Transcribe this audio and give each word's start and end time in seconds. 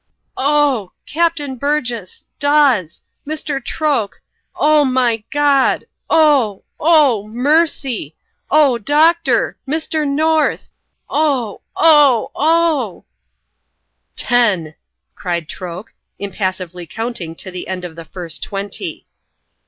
"Oh!...Captain 0.35 1.57
Burgess!...Dawes!...Mr. 1.57 3.63
Troke!...Oh, 3.63 4.83
my 4.83 5.23
God!... 5.29 5.85
Oh! 6.09 6.63
oh!...Mercy!...Oh, 6.79 8.79
Doctor!...Mr. 8.79 10.07
North!...Oh! 10.07 11.61
Oh! 11.75 12.31
Oh!" 12.33 13.05
"Ten!" 14.15 14.73
cried 15.13 15.47
Troke, 15.47 15.93
impassively 16.17 16.87
counting 16.87 17.35
to 17.35 17.51
the 17.51 17.67
end 17.67 17.85
of 17.85 17.95
the 17.95 18.05
first 18.05 18.41
twenty. 18.41 19.05